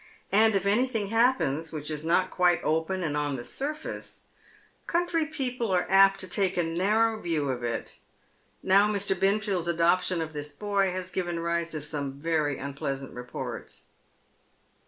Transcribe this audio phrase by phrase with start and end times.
[0.31, 4.21] "And if anything happens which is not quite open and on the fiurface,
[4.87, 7.99] countiy people are apt to take a narrow view of it.
[8.63, 9.15] No's* Mr.
[9.19, 13.89] Benfield's adoption of this boy has given rise to some very unpleasant reports."